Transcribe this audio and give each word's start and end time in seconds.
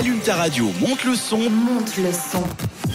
Allume 0.00 0.20
ta 0.20 0.34
radio, 0.34 0.64
monte 0.80 1.04
le 1.04 1.14
son. 1.14 1.36
Monte 1.50 1.98
le 1.98 2.10
son. 2.10 2.42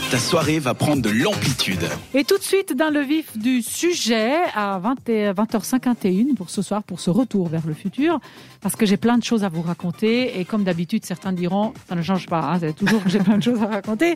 Ta 0.10 0.18
soirée 0.18 0.58
va 0.60 0.74
prendre 0.74 1.02
de 1.04 1.10
l'amplitude. 1.10 1.84
Et 2.16 2.24
tout 2.24 2.38
de 2.38 2.44
suite, 2.44 2.76
dans 2.76 2.90
le 2.92 3.02
vif 3.02 3.38
du 3.38 3.62
sujet, 3.62 4.34
à 4.56 4.80
20 4.80 5.10
et- 5.10 5.32
20h51 5.32 6.34
pour 6.36 6.50
ce 6.50 6.62
soir, 6.64 6.82
pour 6.84 7.00
ce 7.00 7.10
retour 7.12 7.48
vers 7.48 7.66
le 7.68 7.74
futur, 7.74 8.20
parce 8.62 8.76
que 8.76 8.86
j'ai 8.88 8.98
plein 8.98 9.18
de 9.20 9.24
choses 9.24 9.44
à 9.44 9.50
vous 9.50 9.62
raconter. 9.62 10.40
Et 10.40 10.46
comme 10.46 10.64
d'habitude, 10.64 11.06
certains 11.06 11.32
diront, 11.32 11.74
ça 11.88 11.96
ne 11.96 12.02
change 12.02 12.26
pas, 12.28 12.40
hein, 12.42 12.58
c'est 12.60 12.74
toujours 12.76 13.04
que 13.04 13.10
j'ai 13.10 13.20
plein 13.30 13.38
de 13.38 13.44
choses 13.44 13.62
à 13.62 13.68
raconter. 13.68 14.16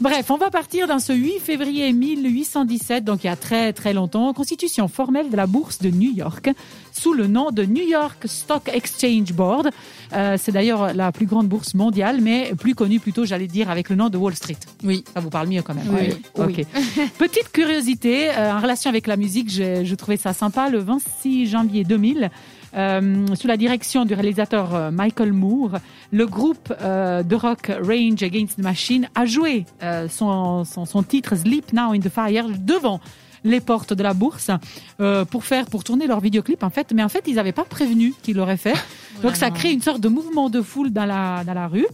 Bref, 0.00 0.30
on 0.30 0.36
va 0.36 0.50
partir 0.50 0.86
dans 0.86 0.98
ce 0.98 1.12
8 1.14 1.40
février 1.40 1.90
1817, 1.92 3.04
donc 3.04 3.24
il 3.24 3.28
y 3.28 3.30
a 3.30 3.36
très 3.36 3.72
très 3.72 3.92
longtemps, 3.94 4.32
constitution 4.34 4.88
formelle 4.88 5.30
de 5.30 5.36
la 5.36 5.46
bourse 5.46 5.78
de 5.78 5.90
New 5.90 6.14
York, 6.14 6.50
sous 6.92 7.12
le 7.14 7.26
nom 7.26 7.50
de 7.50 7.64
New 7.64 7.86
York 7.86 8.24
Stock 8.26 8.70
Exchange 8.72 9.32
Board. 9.32 9.70
Euh, 10.12 10.36
c'est 10.40 10.52
d'ailleurs 10.52 10.94
la 10.94 11.12
plus 11.12 11.26
grande 11.26 11.48
bourse 11.48 11.74
mondiale, 11.74 12.20
mais 12.26 12.54
plus 12.58 12.74
connue 12.74 12.98
plutôt, 12.98 13.24
j'allais 13.24 13.46
dire, 13.46 13.70
avec 13.70 13.88
le 13.88 13.94
nom 13.94 14.08
de 14.08 14.18
Wall 14.18 14.34
Street. 14.34 14.58
Oui, 14.82 15.04
ça 15.14 15.20
vous 15.20 15.30
parle 15.30 15.46
mieux 15.46 15.62
quand 15.62 15.74
même. 15.74 15.86
Oui. 15.90 16.12
Ok. 16.34 16.66
Petite 17.18 17.52
curiosité, 17.52 18.30
euh, 18.30 18.52
en 18.52 18.58
relation 18.58 18.90
avec 18.90 19.06
la 19.06 19.16
musique, 19.16 19.48
je 19.48 19.94
trouvais 19.94 20.16
ça 20.16 20.32
sympa. 20.32 20.68
Le 20.68 20.78
26 20.78 21.46
janvier 21.46 21.84
2000, 21.84 22.28
euh, 22.76 23.26
sous 23.36 23.46
la 23.46 23.56
direction 23.56 24.04
du 24.04 24.14
réalisateur 24.14 24.74
euh, 24.74 24.90
Michael 24.90 25.32
Moore, 25.32 25.78
le 26.10 26.26
groupe 26.26 26.74
euh, 26.82 27.22
de 27.22 27.36
rock 27.36 27.70
Range 27.80 28.20
Against 28.20 28.56
the 28.56 28.62
Machine 28.62 29.08
a 29.14 29.24
joué 29.24 29.64
son, 30.10 30.64
son, 30.64 30.84
son 30.84 31.02
titre 31.04 31.36
Sleep 31.36 31.72
Now 31.72 31.92
in 31.92 32.00
the 32.00 32.08
Fire 32.08 32.48
devant 32.58 33.00
les 33.46 33.60
portes 33.60 33.92
de 33.92 34.02
la 34.02 34.12
bourse 34.12 34.50
euh, 35.00 35.24
pour 35.24 35.44
faire 35.44 35.66
pour 35.66 35.84
tourner 35.84 36.06
leur 36.06 36.20
vidéoclip 36.20 36.62
en 36.62 36.70
fait 36.70 36.92
mais 36.92 37.02
en 37.02 37.08
fait 37.08 37.24
ils 37.26 37.36
n'avaient 37.36 37.52
pas 37.52 37.64
prévenu 37.64 38.12
qu'ils 38.22 38.36
l'auraient 38.36 38.56
fait 38.56 38.74
donc 39.22 39.36
ça 39.36 39.50
crée 39.50 39.72
une 39.72 39.82
sorte 39.82 40.00
de 40.00 40.08
mouvement 40.08 40.50
de 40.50 40.60
foule 40.60 40.90
dans 40.90 41.06
la 41.06 41.44
dans 41.44 41.54
la 41.54 41.68
rue 41.68 41.86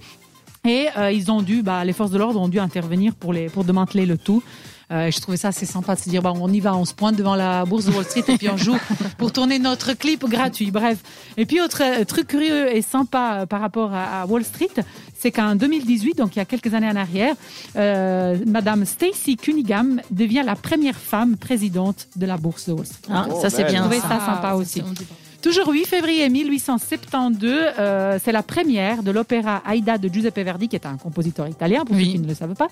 et 0.65 0.87
euh, 0.97 1.11
ils 1.11 1.31
ont 1.31 1.43
dû, 1.43 1.63
bah, 1.63 1.85
les 1.85 1.93
forces 1.93 2.11
de 2.13 2.19
l'ordre 2.19 2.41
ont 2.41 2.49
dû 2.49 2.61
intervenir 2.61 3.15
pour 3.15 3.33
les 3.33 3.49
pour 3.49 3.65
démanteler 3.65 4.07
le 4.07 4.17
tout. 4.17 4.43
Euh, 4.91 5.07
et 5.07 5.11
je 5.11 5.21
trouvais 5.21 5.39
ça 5.39 5.49
assez 5.49 5.65
sympa 5.65 5.95
de 5.95 6.01
se 6.01 6.11
dire, 6.11 6.21
bah, 6.21 6.33
on 6.35 6.53
y 6.53 6.61
va, 6.61 6.77
on 6.77 6.85
se 6.85 6.93
pointe 6.93 7.17
devant 7.17 7.35
la 7.35 7.65
bourse 7.65 7.87
de 7.87 7.93
Wall 7.93 8.05
Street 8.05 8.25
et 8.29 8.37
puis 8.37 8.51
on 8.51 8.59
joue 8.59 8.77
pour 9.19 9.33
tourner 9.33 9.59
notre 9.59 9.95
clip 9.95 10.25
gratuit. 10.29 10.71
Bref. 10.71 10.99
Et 11.39 11.47
puis 11.47 11.61
autre 11.63 11.83
euh, 11.83 12.05
truc 12.05 12.29
curieux 12.29 12.75
et 12.77 12.83
sympa 12.83 13.39
euh, 13.41 13.47
par 13.47 13.61
rapport 13.63 13.95
à, 13.95 14.23
à 14.23 14.27
Wall 14.27 14.45
Street, 14.45 14.69
c'est 15.19 15.31
qu'en 15.31 15.55
2018, 15.57 16.19
donc 16.19 16.37
il 16.37 16.41
y 16.41 16.43
a 16.43 16.45
quelques 16.45 16.75
années 16.75 16.91
en 16.91 16.97
arrière, 16.97 17.35
euh, 17.77 18.37
Madame 18.47 18.85
Stacy 18.85 19.37
Cunningham 19.37 20.01
devient 20.11 20.43
la 20.45 20.57
première 20.57 20.97
femme 20.97 21.37
présidente 21.39 22.09
de 22.17 22.27
la 22.27 22.37
bourse 22.37 22.69
de 22.69 22.75
Wall 22.75 22.87
Street. 22.87 23.11
Ah, 23.11 23.29
ça 23.41 23.49
c'est 23.49 23.63
Je 23.63 23.73
bien. 23.73 23.81
trouvais 23.81 24.01
ça. 24.01 24.09
ça 24.09 24.27
sympa 24.27 24.53
aussi. 24.55 24.83
Toujours 25.43 25.69
8 25.73 25.87
février 25.87 26.29
1872, 26.29 27.51
euh, 27.79 28.19
c'est 28.23 28.31
la 28.31 28.45
première 28.45 29.03
de 29.03 29.11
l'opéra 29.11 29.61
Aida 29.73 29.99
de 29.99 30.09
Giuseppe 30.09 30.39
Verdi, 30.39 30.69
qui 30.69 30.77
est 30.77 30.87
un 30.87 30.97
compositeur 30.97 31.49
italien, 31.49 31.85
pour 31.85 31.97
Oui. 31.97 32.05
ceux 32.07 32.13
qui 32.13 32.19
ne 32.21 32.29
le 32.29 32.35
savent 32.35 32.55
pas, 32.55 32.69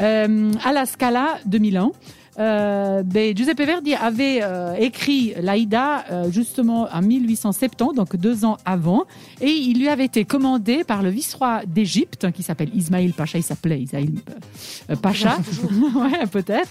euh, 0.00 0.52
à 0.64 0.72
la 0.72 0.86
Scala 0.86 1.38
de 1.46 1.58
Milan. 1.58 1.90
Euh, 2.38 3.02
ben, 3.02 3.34
Giuseppe 3.36 3.62
Verdi 3.62 3.94
avait 3.94 4.40
euh, 4.42 4.74
écrit 4.78 5.32
l'Aïda 5.40 6.04
euh, 6.12 6.30
justement 6.30 6.86
en 6.92 7.02
1870, 7.02 7.94
donc 7.96 8.14
deux 8.14 8.44
ans 8.44 8.58
avant, 8.64 9.04
et 9.40 9.50
il 9.50 9.80
lui 9.80 9.88
avait 9.88 10.04
été 10.04 10.24
commandé 10.24 10.84
par 10.84 11.02
le 11.02 11.08
vice-roi 11.08 11.62
d'Égypte, 11.66 12.30
qui 12.32 12.42
s'appelle 12.44 12.70
Ismaïl 12.74 13.14
Pacha, 13.14 13.38
il 13.38 13.42
s'appelait 13.42 13.80
Ismaïl 13.80 14.20
euh, 14.90 14.96
Pacha, 14.96 15.38
ouais, 15.96 16.26
peut-être. 16.30 16.68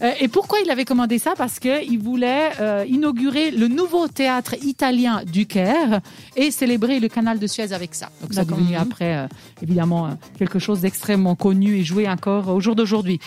Euh, 0.00 0.12
et 0.20 0.28
pourquoi 0.28 0.58
il 0.64 0.70
avait 0.70 0.84
commandé 0.84 1.18
ça? 1.18 1.32
Parce 1.36 1.58
qu'il 1.58 1.98
voulait 1.98 2.50
euh, 2.60 2.84
inaugurer 2.88 3.50
le 3.50 3.68
nouveau 3.68 4.08
théâtre 4.08 4.54
italien 4.62 5.22
du 5.24 5.46
Caire 5.46 6.00
et 6.36 6.50
célébrer 6.50 7.00
le 7.00 7.08
canal 7.08 7.38
de 7.38 7.46
Suez 7.46 7.72
avec 7.72 7.94
ça. 7.94 8.08
Donc 8.20 8.32
ça 8.32 8.42
est 8.42 8.44
devenu 8.44 8.72
Mhm. 8.74 8.80
après, 8.80 9.16
euh, 9.16 9.26
évidemment, 9.62 10.16
quelque 10.38 10.58
chose 10.58 10.80
d'extrêmement 10.80 11.34
connu 11.34 11.76
et 11.78 11.84
joué 11.84 12.08
encore 12.08 12.48
au 12.48 12.60
jour 12.60 12.74
d'aujourd'hui. 12.74 13.18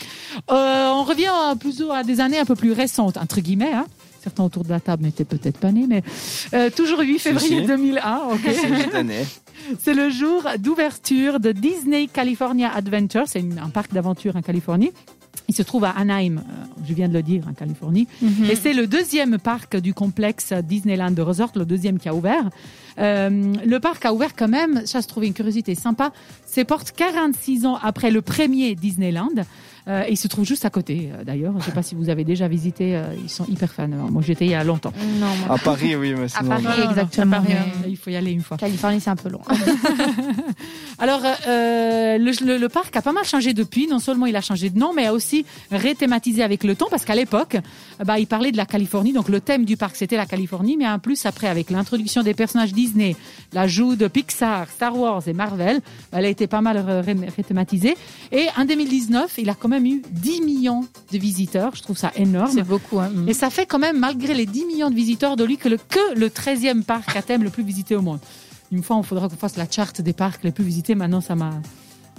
Euh, 0.52 0.90
on 0.94 1.04
revient 1.04 1.28
à, 1.52 1.56
plus 1.56 1.84
à 1.92 2.04
des 2.04 2.20
années 2.22 2.40
un 2.40 2.46
peu 2.46 2.56
plus 2.56 2.72
récentes, 2.72 3.18
entre 3.18 3.42
guillemets. 3.42 3.74
Hein. 3.74 3.86
Certains 4.24 4.44
autour 4.44 4.64
de 4.64 4.70
la 4.70 4.80
table 4.80 5.04
n'étaient 5.04 5.24
peut-être 5.26 5.60
pas 5.60 5.72
nés, 5.72 5.86
mais 5.88 6.02
euh, 6.56 6.72
toujours 6.72 7.00
8 7.00 7.20
février 7.20 7.62
si. 7.62 7.68
2001. 7.68 8.22
ok? 8.32 8.40
Cette 8.82 8.96
année. 8.96 9.24
C'est 9.80 9.94
le 9.94 10.10
jour 10.10 10.44
d'ouverture 10.60 11.40
de 11.40 11.52
Disney 11.52 12.08
California 12.08 12.72
Adventure. 12.76 13.24
C'est 13.28 13.44
un 13.64 13.70
parc 13.70 13.94
d'aventure 13.94 14.36
en 14.36 14.42
Californie. 14.42 14.92
Il 15.48 15.56
se 15.56 15.64
trouve 15.64 15.84
à 15.84 15.92
Anaheim, 15.92 16.38
euh, 16.38 16.66
je 16.88 16.94
viens 16.94 17.08
de 17.08 17.14
le 17.14 17.24
dire, 17.24 17.48
en 17.48 17.54
Californie. 17.54 18.08
Mhm. 18.22 18.46
Et 18.50 18.56
c'est 18.56 18.74
le 18.74 18.88
deuxième 18.88 19.38
parc 19.38 19.78
du 19.78 19.94
complexe 19.94 20.54
Disneyland 20.54 21.14
Resort, 21.18 21.52
le 21.56 21.66
deuxième 21.66 22.00
qui 22.00 22.10
a 22.10 22.16
ouvert. 22.16 22.50
Euh, 23.00 23.54
le 23.66 23.80
parc 23.80 24.06
a 24.06 24.14
ouvert 24.14 24.36
quand 24.36 24.48
même, 24.48 24.86
ça 24.86 25.02
se 25.02 25.08
trouve 25.08 25.26
une 25.26 25.34
curiosité 25.34 25.76
sympa, 25.76 26.12
ses 26.46 26.64
portes 26.64 26.92
46 26.96 27.66
ans 27.66 27.78
après 27.82 28.12
le 28.12 28.22
premier 28.22 28.76
Disneyland. 28.76 29.30
Euh, 29.88 30.02
et 30.08 30.14
il 30.14 30.18
se 30.18 30.28
trouve 30.28 30.46
juste 30.46 30.66
à 30.66 30.72
côté, 30.72 31.12
euh, 31.14 31.24
d'ailleurs. 31.24 31.52
Je 31.54 31.58
ne 31.58 31.62
sais 31.62 31.72
pas 31.72 31.84
si 31.84 31.94
vous 31.94 32.10
avez 32.10 32.24
déjà 32.24 32.48
visité, 32.48 32.96
euh, 32.96 33.04
ils 33.22 33.30
sont 33.30 33.46
hyper 33.46 33.72
fans. 33.72 33.88
Moi, 33.88 34.24
j'étais 34.26 34.46
il 34.46 34.52
y 34.52 34.56
a 34.56 34.64
longtemps. 34.64 34.92
Non, 35.20 35.28
moi. 35.46 35.56
À 35.56 35.60
Paris, 35.60 35.96
oui, 35.96 36.16
mais 36.18 36.26
À. 36.36 36.44
Paris, 36.44 36.64
Non, 36.64 36.70
non, 36.72 36.78
non, 36.86 36.90
exactement. 36.90 37.38
à 37.38 37.42
Paris, 37.42 37.54
mais 37.54 37.86
euh, 37.86 37.90
il 37.90 37.96
faut 37.98 38.10
y 38.10 38.16
aller 38.16 38.32
une 38.32 38.42
fois. 38.42 38.58
Californie, 38.58 39.00
c'est 39.00 39.12
un 39.12 39.16
peu 39.16 39.30
long. 39.30 39.42
Alors, 40.98 41.22
euh, 41.48 42.18
le, 42.18 42.32
le- 42.46 42.58
le 42.58 42.70
parc 42.70 42.96
a 42.96 43.02
pas 43.02 43.12
mal 43.12 43.26
changé 43.26 43.54
depuis. 43.54 43.88
Non 43.88 44.00
seulement 44.00 44.26
il 44.26 44.36
a 44.36 44.42
changé 44.42 44.70
de 44.70 44.80
nom, 44.80 44.94
mais 44.94 45.06
a 45.06 45.14
aussi 45.14 45.46
réthématisé 45.72 46.42
avec 46.42 46.64
le 46.64 46.76
temps, 46.76 46.88
parce 46.90 47.06
qu'à 47.06 47.16
l'époque, 47.16 47.58
bah, 48.04 48.18
il 48.18 48.28
parlait 48.28 48.52
de 48.52 48.58
la 48.58 48.66
Californie. 48.66 49.14
Donc, 49.14 49.30
le 49.30 49.40
thème 49.42 49.66
du 49.66 49.78
parc, 49.78 49.96
c'était 49.98 50.18
la 50.18 50.26
Californie. 50.26 50.78
Mais 50.78 50.88
en 50.88 51.00
plus, 51.00 51.26
après, 51.26 51.48
avec 51.48 51.70
l'introduction 51.70 52.24
des 52.24 52.34
personnages 52.34 52.74
Disney, 52.74 52.85
l'ajout 53.54 53.96
de 53.96 54.08
Pixar, 54.08 54.70
Star 54.70 54.98
Wars 54.98 55.24
et 55.28 55.34
Marvel, 55.34 55.82
elle 56.12 56.26
a 56.26 56.30
été 56.30 56.48
pas 56.48 56.62
mal 56.62 56.78
ré- 56.78 57.02
ré- 57.02 57.30
réthématisée. 57.36 57.96
Et 58.32 58.46
en 58.58 58.66
2019, 58.66 59.34
il 59.38 59.50
a 59.50 59.54
quand 59.56 59.70
même 59.70 59.86
eu 59.86 60.02
10 60.12 60.42
millions 60.42 60.86
de 61.12 61.18
visiteurs. 61.18 61.76
Je 61.76 61.82
trouve 61.84 61.98
ça 61.98 62.12
énorme. 62.16 62.52
C'est 62.54 62.64
beaucoup. 62.64 63.00
Hein. 63.00 63.12
Et 63.28 63.34
ça 63.34 63.50
fait 63.50 63.66
quand 63.66 63.80
même, 63.80 64.00
malgré 64.00 64.34
les 64.34 64.46
10 64.46 64.66
millions 64.66 64.90
de 64.90 64.96
visiteurs 64.96 65.36
de 65.36 65.44
lui, 65.44 65.58
que 65.58 65.70
le, 65.70 65.78
que 65.78 66.16
le 66.18 66.30
13e 66.30 66.84
parc 66.84 67.16
à 67.16 67.22
thème 67.22 67.44
le 67.44 67.50
plus 67.50 67.64
visité 67.64 67.96
au 67.96 68.02
monde. 68.02 68.20
Une 68.72 68.84
fois, 68.84 68.98
il 69.02 69.06
faudra 69.06 69.30
qu'on 69.30 69.36
fasse 69.36 69.58
la 69.58 69.70
charte 69.70 70.02
des 70.02 70.14
parcs 70.14 70.44
les 70.44 70.52
plus 70.52 70.64
visités. 70.64 70.96
Maintenant, 70.96 71.22
ça 71.22 71.36
m'a 71.36 71.52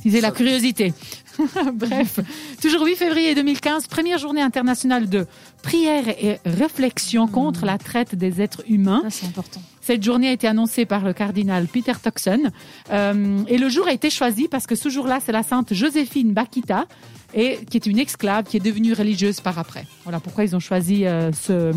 teasé 0.02 0.20
la 0.20 0.30
curiosité. 0.30 0.94
Bref, 1.74 2.20
toujours 2.60 2.84
8 2.84 2.96
février 2.96 3.34
2015, 3.34 3.86
première 3.86 4.18
journée 4.18 4.42
internationale 4.42 5.08
de 5.08 5.26
prière 5.62 6.08
et 6.08 6.38
réflexion 6.44 7.26
contre 7.26 7.64
la 7.64 7.78
traite 7.78 8.14
des 8.14 8.40
êtres 8.40 8.62
humains. 8.68 9.02
C'est 9.08 9.26
important. 9.26 9.60
Cette 9.80 10.02
journée 10.02 10.28
a 10.28 10.32
été 10.32 10.48
annoncée 10.48 10.84
par 10.84 11.04
le 11.04 11.12
cardinal 11.12 11.66
Peter 11.68 11.92
Toxon. 12.02 12.50
Euh, 12.92 13.42
et 13.46 13.58
le 13.58 13.68
jour 13.68 13.86
a 13.86 13.92
été 13.92 14.10
choisi 14.10 14.48
parce 14.48 14.66
que 14.66 14.74
ce 14.74 14.88
jour-là, 14.88 15.20
c'est 15.24 15.32
la 15.32 15.42
sainte 15.42 15.72
Joséphine 15.72 16.32
Bakita, 16.32 16.86
et, 17.34 17.58
qui 17.70 17.76
est 17.76 17.86
une 17.86 17.98
esclave 17.98 18.44
qui 18.44 18.56
est 18.56 18.60
devenue 18.60 18.94
religieuse 18.94 19.40
par 19.40 19.58
après. 19.58 19.86
Voilà 20.04 20.20
pourquoi 20.20 20.44
ils 20.44 20.56
ont 20.56 20.60
choisi 20.60 21.06
euh, 21.06 21.30
ce, 21.32 21.72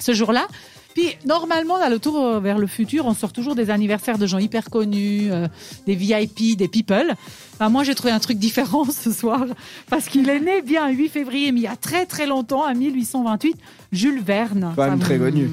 ce 0.00 0.12
jour-là. 0.12 0.48
Puis, 0.96 1.14
normalement, 1.26 1.78
dans 1.78 1.90
le 1.90 1.98
tour 1.98 2.40
vers 2.40 2.58
le 2.58 2.66
futur, 2.66 3.04
on 3.04 3.12
sort 3.12 3.30
toujours 3.30 3.54
des 3.54 3.68
anniversaires 3.68 4.16
de 4.16 4.26
gens 4.26 4.38
hyper 4.38 4.70
connus, 4.70 5.30
euh, 5.30 5.46
des 5.86 5.94
VIP, 5.94 6.56
des 6.56 6.68
people. 6.68 7.12
Enfin, 7.52 7.68
moi, 7.68 7.84
j'ai 7.84 7.94
trouvé 7.94 8.14
un 8.14 8.18
truc 8.18 8.38
différent 8.38 8.84
ce 8.90 9.12
soir, 9.12 9.44
parce 9.90 10.06
qu'il 10.06 10.26
est 10.30 10.40
né 10.40 10.62
bien 10.62 10.88
le 10.88 10.94
8 10.94 11.08
février, 11.10 11.52
mais 11.52 11.60
il 11.60 11.64
y 11.64 11.66
a 11.66 11.76
très 11.76 12.06
très 12.06 12.26
longtemps, 12.26 12.66
en 12.66 12.74
1828, 12.74 13.58
Jules 13.92 14.22
Verne. 14.22 14.72
Même 14.74 14.98
Ça 14.98 15.04
très 15.04 15.18
connu. 15.18 15.50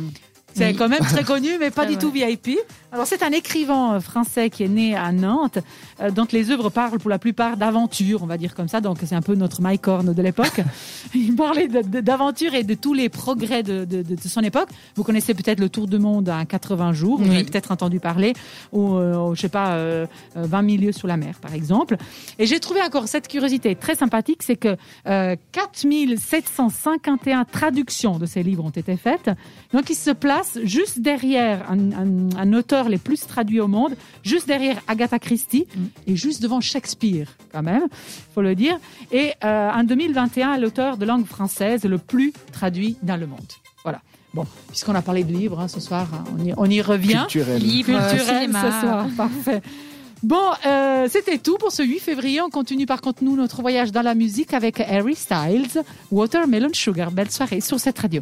C'est 0.53 0.68
Oui. 0.69 0.75
quand 0.75 0.90
même 0.90 1.00
très 1.02 1.24
connu, 1.34 1.50
mais 1.59 1.72
pas 1.72 1.86
du 1.86 1.94
vrai. 1.94 2.02
tout 2.02 2.12
VIP. 2.12 2.58
Alors, 2.91 3.08
c'est 3.08 3.24
un 3.24 3.31
écrivain 3.31 3.96
euh, 3.96 4.00
français 4.00 4.50
qui 4.50 4.64
est 4.64 4.68
né 4.68 4.96
à 4.96 5.12
Nantes, 5.12 5.58
euh, 6.00 6.12
dont 6.12 6.28
les 6.31 6.52
œuvres 6.52 6.69
parlent 6.69 7.00
pour 7.00 7.09
la 7.09 7.18
plupart 7.19 7.58
d'aventure, 7.58 8.22
on 8.22 8.28
va 8.28 8.38
dire 8.38 8.53
comme 8.53 8.68
ça. 8.68 8.81
Donc, 8.81 9.00
c'est 9.06 9.16
un 9.16 9.22
peu 9.22 9.34
notre 9.36 9.62
Mike 9.62 9.88
Horn 9.88 10.14
de 10.14 10.22
l'époque. 10.22 10.62
Il 11.16 11.36
parlait 11.36 11.68
de- 11.68 11.81
de- 11.81 12.02
d'aventure 12.02 12.53
et 12.53 12.64
de 12.64 12.75
tous 12.75 12.94
les 12.94 13.09
progrès 13.09 13.64
de, 13.64 13.84
de- 13.86 14.02
de- 14.03 14.16
de 14.16 14.28
son 14.28 14.41
époque. 14.41 14.69
Vous 14.96 15.03
connaissez 15.03 15.34
peut-être 15.34 15.59
le 15.59 15.69
Tour 15.69 15.88
du 15.88 15.97
Monde 15.97 16.30
en 16.30 16.46
80 16.46 16.94
jours. 16.94 17.18
Vous 17.20 17.30
Oui. 17.30 17.35
avez 17.35 17.44
peut-être 17.46 17.72
entendu 17.72 18.00
parler. 18.00 18.34
Ou, 18.72 18.96
euh, 18.96 19.34
je 19.34 19.41
sais 19.41 19.50
pas, 19.50 19.72
euh, 19.74 20.06
euh, 20.38 20.44
20 20.46 20.62
milieux 20.62 20.91
sous 20.91 21.08
la 21.08 21.18
mer, 21.18 21.40
par 21.41 21.53
exemple. 21.56 21.97
Et 22.38 22.46
j'ai 22.46 22.59
trouvé 22.59 22.82
encore 22.82 23.08
cette 23.08 23.28
curiosité 23.28 23.76
très 23.76 23.96
sympathique, 23.96 24.44
c'est 24.44 24.56
que 24.56 24.76
euh, 25.08 25.35
4751 25.52 27.46
traductions 27.46 28.17
de 28.20 28.26
ces 28.26 28.44
livres 28.44 28.64
ont 28.66 28.70
été 28.70 28.97
faites. 28.97 29.29
Donc, 29.73 29.90
il 29.90 29.96
se 29.96 30.11
place 30.11 30.42
juste 30.63 30.99
derrière 30.99 31.69
un, 31.69 31.91
un- 31.91 32.35
un 32.37 32.53
auteur 32.53 32.90
les 32.90 32.97
plus 32.97 33.22
traduits 33.28 33.59
au 33.59 33.67
monde, 33.67 33.95
juste 34.23 34.47
derrière 34.47 34.79
Agatha 34.87 35.19
Christie 35.19 35.66
et 36.07 36.16
juste 36.16 36.41
devant 36.41 36.61
Shakespeare, 36.61 37.28
quand 37.51 37.63
même, 37.63 37.84
faut 38.34 38.41
le 38.41 38.55
dire. 38.55 38.78
Et 39.11 39.34
euh, 39.43 39.69
en 39.72 39.84
2021, 39.84 40.57
l'auteur 40.57 40.97
de 40.97 41.05
langue 41.05 41.25
française 41.25 41.84
le 41.85 41.97
plus 41.97 42.34
traduit 42.51 42.97
dans 43.03 43.17
le 43.17 43.28
monde. 43.28 43.40
Voilà. 43.84 44.01
Bon, 44.34 44.45
puisqu'on 44.69 44.95
a 44.95 45.01
parlé 45.01 45.23
de 45.23 45.31
livres 45.31 45.59
hein, 45.59 45.67
ce 45.67 45.79
soir, 45.79 46.07
hein, 46.13 46.23
on, 46.40 46.43
y, 46.46 46.53
on 46.57 46.66
y 46.66 46.81
revient. 46.81 47.25
Culturel. 47.29 47.61
Livre, 47.61 47.99
Culturel 48.09 48.41
cinéma. 48.41 48.63
ce 48.72 48.79
soir, 48.81 49.07
parfait. 49.16 49.61
Bon, 50.23 50.41
euh, 50.66 51.07
c'était 51.11 51.37
tout 51.37 51.57
pour 51.57 51.72
ce 51.73 51.84
8 51.84 51.99
février. 51.99 52.39
On 52.41 52.49
continue 52.49 52.85
par 52.85 53.01
contre, 53.01 53.23
nous, 53.25 53.35
notre 53.35 53.61
voyage 53.61 53.91
dans 53.91 54.01
la 54.01 54.16
musique 54.16 54.53
avec 54.53 54.79
Harry 54.79 55.16
Styles, 55.16 55.84
Watermelon 56.11 56.69
Sugar. 56.72 57.11
Belle 57.11 57.29
soirée 57.29 57.59
sur 57.61 57.78
cette 57.79 57.99
radio. 57.99 58.22